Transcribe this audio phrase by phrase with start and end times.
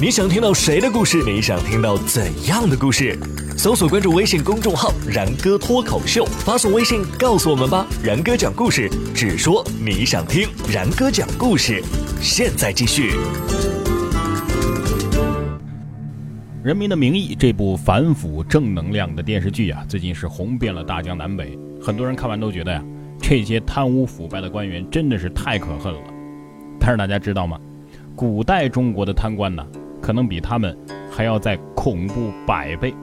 [0.00, 1.24] 你想听到谁的故事？
[1.24, 3.18] 你想听到怎样的故事？
[3.56, 7.84] 搜索关注微信公众号“然哥脱口秀”，发送微信告诉我们吧。
[8.00, 10.48] 然哥讲故事，只说你想听。
[10.72, 11.82] 然哥讲故事，
[12.20, 13.10] 现在继续。
[16.62, 21.58] 《人民的名义》这部反腐正能量的电视剧啊，最近是红遍了大江南北。
[21.82, 22.80] 很多人看完都觉得呀，
[23.20, 26.00] 这些贪污腐败的官员真的是太可恨了。
[26.78, 27.58] 但是大家知道吗？
[28.14, 29.66] 古代中国的贪官呢？
[30.08, 30.74] 可能比他们
[31.10, 32.94] 还要再恐怖百倍。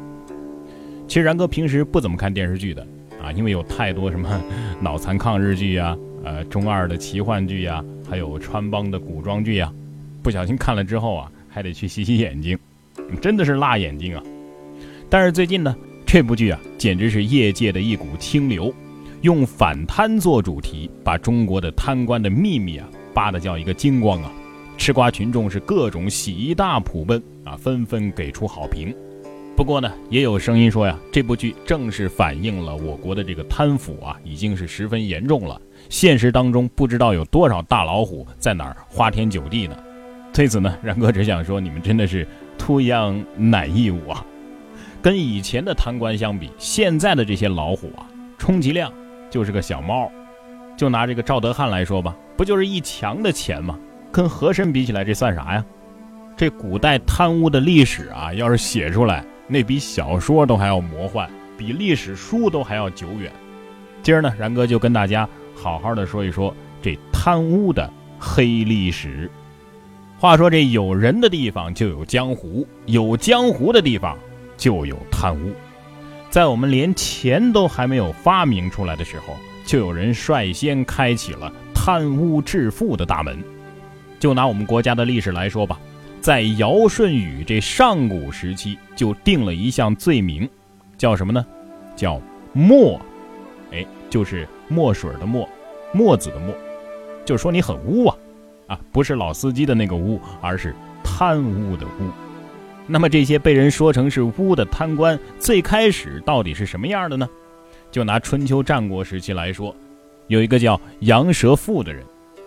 [1.07, 2.81] 其实然哥平时不怎么看电视剧的
[3.21, 4.41] 啊，因为有太多什么
[4.81, 5.95] 脑残抗日剧呀、
[6.26, 9.71] 呃中二的奇幻剧呀，还有穿帮的古装剧呀，
[10.23, 12.57] 不小心看了之后啊，还得去洗洗眼睛，
[13.21, 14.23] 真的是辣眼睛啊。
[15.07, 15.76] 但是最近呢，
[16.07, 18.73] 这部剧啊，简直是业界的一股清流，
[19.21, 24.31] 用反贪做主题，把中国的贪官的秘密啊扒的叫一个精光啊。
[24.77, 28.93] 吃瓜群众是各种喜大普奔啊，纷纷给出好评。
[29.55, 35.59] 不过呢，也有声音说呀，这部剧正是反映了我国的这个贪腐啊，已经是十分严重了。
[35.90, 39.77] 现实当中不知道有多少大老虎在哪儿花天酒地呢？
[40.34, 44.26] 对此呢，然哥只想说，你们真的是 too young naive 啊！
[45.01, 48.05] 跟以前的贪官相比，现在的这些老虎啊，
[48.37, 48.91] 充其量
[49.29, 50.12] 就是个小猫。
[50.76, 53.79] 就拿这个赵德汉来说吧，不就是一墙的钱吗？
[54.16, 55.66] 跟和珅比起来，这算啥呀？
[56.38, 63.30] 这古代贪污的历史啊，要是写出来，那比小说都还要魔幻，比历史书都还要久远。
[64.02, 69.30] 今儿呢，然哥就跟大家好好的说一说这贪污的黑历史。
[70.18, 74.18] 话说，这有人的地方就有江湖，有江湖的地方
[74.56, 75.52] 就有贪污。
[76.30, 83.44] 在我们连钱都还没有发明出来的时候，就有人率先开启了贪污致富的大门。
[84.25, 85.79] 就拿我们国家的历史来说吧，
[86.19, 90.50] 在尧舜禹这上古时期就定了一项罪名，
[90.97, 91.45] 叫什么呢？
[91.95, 92.19] 叫
[92.51, 93.00] 墨，
[93.72, 95.47] 哎，就是墨水的墨，
[95.94, 96.56] 墨子的墨，
[97.24, 98.18] 就说你很污啊，
[98.66, 102.09] 啊，不是老司机的那个污，而是贪污的污。
[102.88, 107.30] 那么这些被人说成是污的贪官，最开始到底是什么样的呢？
[107.92, 109.75] 就拿春秋战国时期来说，
[110.25, 112.03] 有一个叫杨蛇父的人。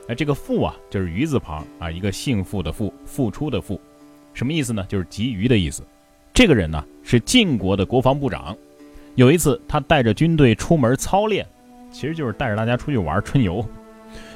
[0.08, 3.78] 哎，这个“富”啊，就是鱼字旁啊，一个姓付的“付”，付出的“付”，
[4.32, 4.84] 什么意思呢？
[4.88, 5.82] 就是急鱼的意思。
[6.32, 8.56] 这个人呢是晋国的国防部长。
[9.16, 11.46] 有一次，他带着军队出门操练，
[11.90, 13.62] 其实就是带着大家出去玩春游。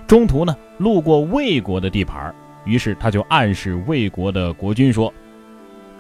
[0.07, 2.35] 中途呢，路过魏国的地盘，
[2.67, 5.11] 于是他就暗示魏国的国君说：“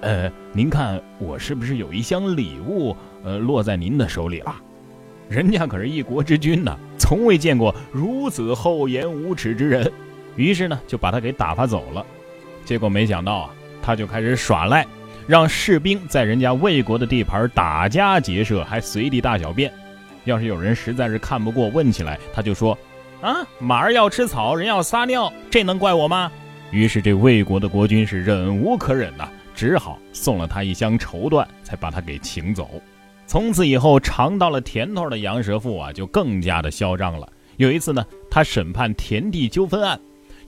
[0.02, 2.94] 呃，您看我是不是有一箱礼物，
[3.24, 4.54] 呃，落在您的手里了？
[5.30, 6.78] 人家可是一国之君呢。”
[7.12, 9.92] 从未见过如此厚颜无耻之人，
[10.34, 12.06] 于是呢就把他给打发走了。
[12.64, 13.50] 结果没想到啊，
[13.82, 14.86] 他就开始耍赖，
[15.26, 19.70] 让士兵在人家魏国的地盘打家劫舍，还随地大小便。
[20.24, 22.78] 要是有人实在是看不过，问起来，他就说
[23.20, 26.32] ：“啊，马儿要吃草，人要撒尿，这能怪我吗？”
[26.72, 32.80] 于是这魏国的国君是忍无可忍呐，只好送了他一箱绸缎，才把他给请走。
[33.26, 37.26] 从此以后，尝到了甜头的杨蛇父啊，就更加的嚣张了。
[37.56, 39.98] 有一次呢，他审判田地纠纷案，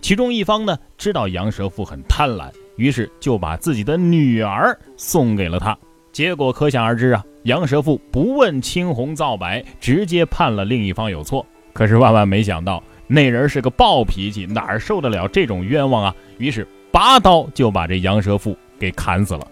[0.00, 5.76] 其中一方呢知道杨蛇父很贪婪，于是就把自己的女儿送给了他。
[6.12, 11.44] 结果可想而知啊，杨蛇父不问青红皂白，直接判了另一方有错。
[11.72, 16.14] 可是万万没想到，那人是个暴脾气，哪受得了这种冤枉啊？
[16.38, 19.46] 于是拔刀就把这杨蛇父给砍死了。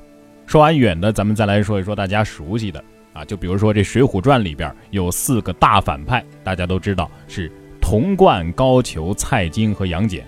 [0.46, 2.82] 说完远的，咱们再来说一说大家熟悉的。
[3.12, 7.50] 啊，就比如说这《水浒传》里边有四个大反派，大家都知道是
[7.80, 10.24] 童贯、高俅、蔡京和杨戬。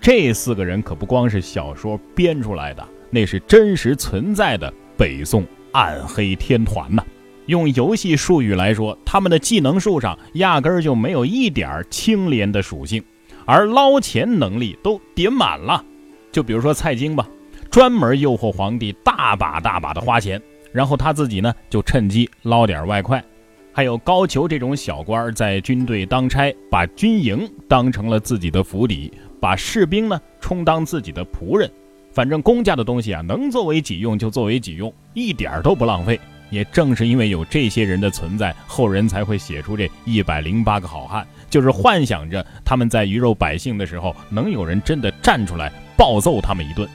[0.00, 7.04] 这四个人可不光是小说编出来的，那是真实存在的北宋暗黑天团呐。
[7.46, 13.02] 用游戏术语来说，他们的技能树上压根儿就没有一点清廉的属性，
[13.44, 15.84] 而捞钱能力都点满了。
[16.32, 17.28] 就比如说蔡京吧，
[17.70, 20.40] 专门诱惑皇帝大把大把的花钱。
[20.76, 23.24] 然后他自己呢，就趁机捞点外快。
[23.72, 31.70] 还有高俅这种小官，在军队当差，把军营当成了自己的府邸，把士兵呢充当自己的仆人。
[32.12, 36.20] 反正公家的东西啊，能作为己用就作为己用，一点都不浪费。
[36.50, 46.86] 也正是因为有这些人的存在，后人才会写出这一百零八个好汉，就是幻想着他们在鱼肉百姓的时候，能有人真的站出来暴揍他们一顿。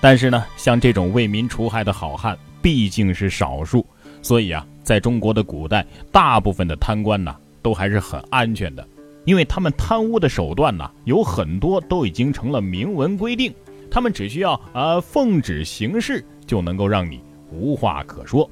[0.00, 2.34] 但是呢，像这种为民除害的好汉。
[2.62, 3.86] 毕竟是少数，
[4.22, 8.86] 所以啊，在中国的古代，大部分的贪官呢都还是很安全的，
[9.24, 13.54] 因为他们贪污的手段呢有很多都已经成了明文规定，
[13.90, 17.20] 他们只需要啊奉旨行事，就能够让你
[17.52, 18.48] 无话可说。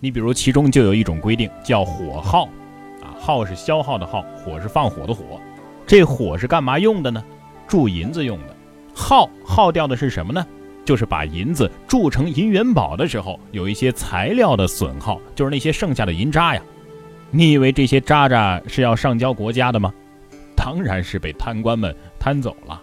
[0.00, 2.44] 你比如其中就有一种规定叫火耗，
[3.02, 5.24] 啊耗是消耗的耗，火是放火的火。
[5.86, 7.24] 这火是干嘛用的呢？
[7.66, 8.56] 铸银子用的。
[8.94, 10.46] 耗耗掉的是什么呢？
[10.88, 16.62] 就是把银子铸成银元宝的时候，有一些材料的损耗，就是那些剩下的银渣呀。
[17.30, 19.92] 你以为这些渣渣是要上交国家的吗？
[20.56, 22.80] 当然是被贪官们贪走了。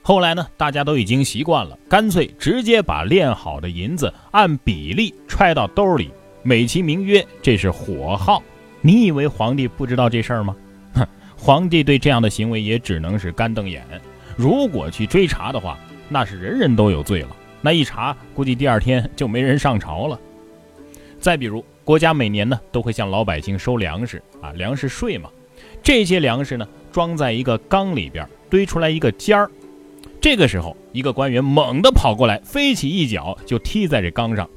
[0.00, 6.08] 后来呢，大家都已经习惯了，干脆直接把炼好的银子按比例揣到兜里，
[6.44, 8.40] 美其名曰这是火耗。
[8.80, 10.54] 你以为皇帝不知道这事儿吗？
[10.94, 11.04] 哼，
[11.36, 13.84] 皇帝对这样的行为也只能是干瞪眼。
[14.36, 15.76] 如果去追查的话，
[16.08, 17.30] 那是人人都有罪了。
[17.60, 20.18] 那一查，估计第二天就没人上朝了。
[21.18, 25.28] 再比如，国家每年呢都会向老百姓收粮食啊，粮食税嘛。
[25.82, 29.50] 这些粮食呢装在一个缸里边，堆出来一个尖儿。
[30.20, 34.48] 这个时候，一个官员猛地跑过来，飞起一脚就踢在这缸上。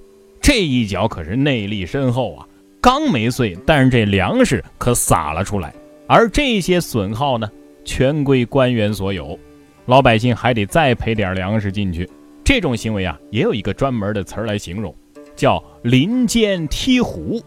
[0.41, 2.47] 这一脚可是内力深厚啊，
[2.81, 5.73] 缸没碎，但是这粮食可洒了出来。
[6.07, 7.49] 而这些损耗呢，
[7.85, 9.39] 全归官员所有，
[9.85, 12.09] 老百姓还得再赔点粮食进去。
[12.43, 14.93] 这种行为啊，也有一个专门的词儿来形容，
[15.35, 17.41] 叫“林间踢虎”。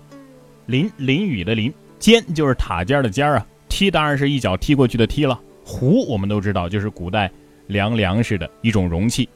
[0.67, 3.47] 林淋雨的淋，间就是塔尖的尖儿啊。
[3.69, 5.39] 踢当然是一脚踢过去的踢了。
[5.65, 7.31] 壶我们都知道，就是古代
[7.67, 9.29] 量粮食的一种容器。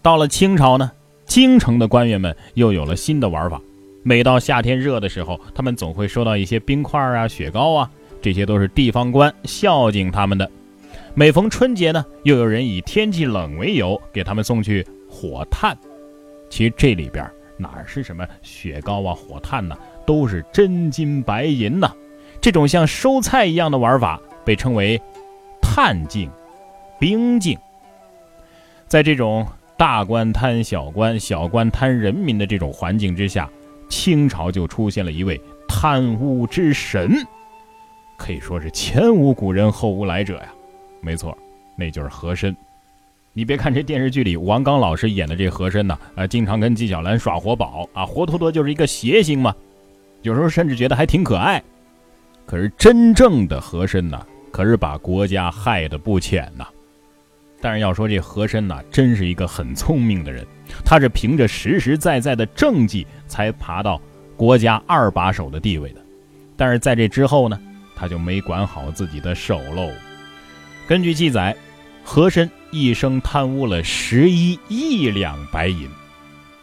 [0.00, 0.90] 到了清朝呢，
[1.26, 3.60] 京城的官员们又有了新的玩法。
[4.02, 7.90] 每到夏天热的时候，他们总会收到一些冰块啊、雪糕啊，
[8.22, 10.50] 这些都是地方官孝敬他们的。
[11.14, 15.78] 每逢春节呢，又有人以天气冷为由给他们送去火炭。
[16.50, 17.24] 其实这里边
[17.56, 21.92] 哪是什么雪糕啊、火炭呢，都是真金白银呐。
[22.40, 25.00] 这种像收菜一样的玩法被称为
[25.62, 26.28] 炭敬、
[26.98, 27.56] 兵敬。
[28.88, 29.46] 在这种
[29.76, 33.48] 大官贪小官、小官贪人民的这种环境之下，
[33.88, 37.12] 清朝就出现了一位贪污之神，
[38.18, 40.52] 可以说是前无古人后无来者呀。
[41.00, 41.36] 没错，
[41.76, 42.54] 那就是和珅。
[43.36, 49.52] 你别看这电视剧里王刚老师演的这和珅呢，啊，经常跟纪晓岚耍活宝啊，活脱脱就是一个谐星嘛。
[50.22, 51.60] 有时候甚至觉得还挺可爱。
[52.46, 56.64] 可是真正的和珅呢，可是把国家害得不浅呐。
[57.60, 60.46] 但是要说这和珅呢，真是一个很聪明的人，
[60.84, 64.00] 他是凭着实实在在的政绩才爬到
[64.36, 66.00] 国家二把手的地位的。
[66.56, 67.60] 但是在这之后呢，
[67.96, 69.90] 他就没管好自己的手喽。
[70.86, 71.56] 根据记载，
[72.04, 75.88] 和珅一生贪污了十一亿两白银，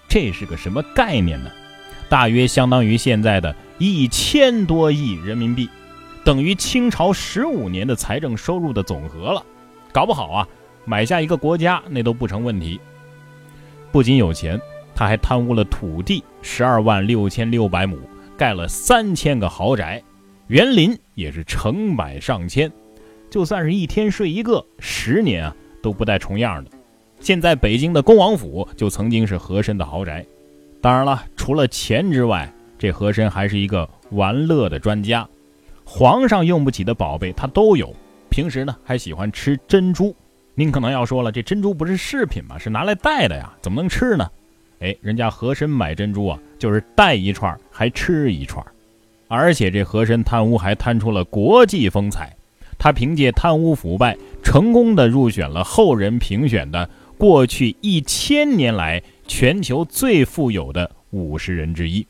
[0.10, 1.50] 这是个什么概念呢？
[2.10, 5.70] 大约相当于现在的一千多亿人民币，
[6.26, 9.42] 等于清朝十五年的财政收入的总和了。
[9.94, 10.48] 搞不好啊，
[10.84, 12.78] 买下一个国家那都不成问题。
[13.90, 14.60] 不仅有钱，
[14.94, 17.98] 他还贪污了土地十二万六千六百亩，
[18.38, 20.04] 盖了三千个豪宅，
[20.48, 22.70] 园林也是成百上千。
[23.30, 26.72] 就算是一天睡一个，十年啊都不带重样的。
[27.20, 30.26] 现在北京的恭王府就曾经是和珅的豪宅。
[30.82, 35.28] 当然了，除了钱之外，这和珅还是一个玩乐的专家。
[35.84, 37.94] 皇上用不起的宝贝他都有。
[38.30, 40.16] 平时呢还喜欢吃珍珠。
[40.56, 42.58] 您可能要说了，这珍珠不是饰品吗？
[42.58, 44.30] 是拿来戴的呀，怎么能吃呢？
[44.80, 48.66] 哎，人家和珅买珍珠啊，就是戴一串还吃一串。
[49.28, 52.36] 而且这和珅贪污还贪出了国际风采。
[52.80, 54.18] 他凭借贪污腐败，
[54.52, 62.06] 成功的入选了后人评选的过去一千年来全球最富有的五十人之一。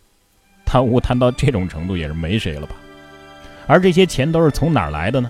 [0.65, 2.73] 贪污贪到这种程度，也是没谁了吧？
[3.67, 5.29] 而这些钱都是从哪儿来的呢？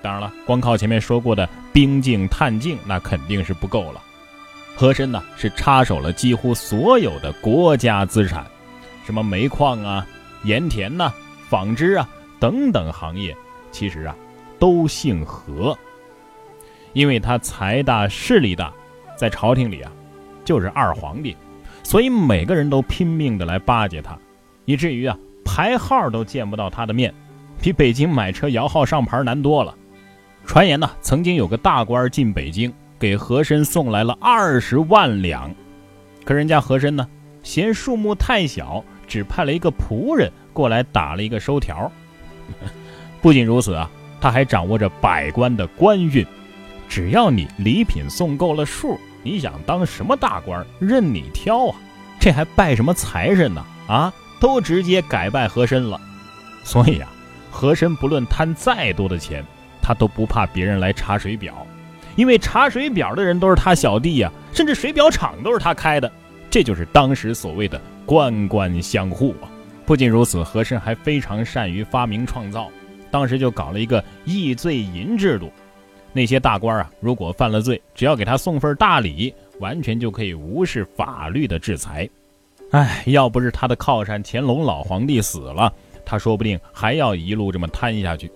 [0.00, 4.00] 当然了，光靠前面说过的兵境、探境，那肯定是不够了。
[4.74, 8.46] 和珅呢，是插手了几乎所有的国家资产，
[9.04, 10.06] 什么煤矿啊、
[10.44, 11.12] 盐田呐、
[11.50, 12.08] 纺织啊
[12.40, 13.36] 等等行业，
[13.70, 14.16] 其实啊。
[14.58, 15.78] 都姓何，
[16.96, 18.72] 因为他财大势力大，
[19.18, 19.92] 在朝廷里啊，
[20.46, 21.36] 就是二皇帝，
[21.82, 24.18] 所以每个人都拼命的来巴结他，
[24.64, 27.12] 以至于啊排号都见不到他的面，
[27.60, 29.74] 比北京买车摇号上牌难多了。
[30.46, 35.54] 传言呢，曾经有个大官进北京，给和珅送来了二十万两，
[36.24, 37.06] 可人家和珅呢，
[37.42, 41.92] 嫌数目太小，只派了一个仆人过来打了一个收条。
[43.20, 43.90] 不仅如此啊。
[44.18, 46.26] 他还掌握着百官的官运，
[46.88, 51.76] 只要你礼品送够了数，你想当什么大官任你挑啊！
[52.18, 53.64] 这还拜什么财神呢？
[53.88, 56.00] 啊，都直接改拜和珅了。
[56.64, 57.12] 所以啊，
[57.50, 59.44] 和珅不论贪再多的钱，
[59.80, 61.66] 他都不怕别人来查水表，
[62.16, 66.10] 因为查水表的人都是他小弟呀，甚至水表厂都是他开的，
[66.50, 69.46] 这就是当时所谓的官官相护啊。
[69.84, 72.68] 不仅如此，和珅还非常善于发明创造，
[73.10, 75.52] 当时就搞了一个易罪银制度，
[76.16, 82.08] 那些大官啊，如果犯了罪，只要给他送份大礼，完全就可以无视法律的制裁。
[82.70, 85.70] 哎，要不是他的靠山乾隆老皇帝死了，
[86.06, 88.32] 他说不定还要一路这么贪下去。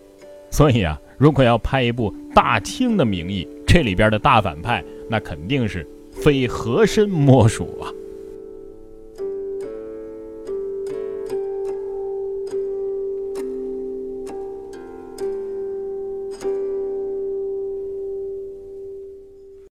[0.51, 7.89] 所以啊，如果要拍一部《大清的名义》，这里边的大反派那肯定是非和珅莫属啊。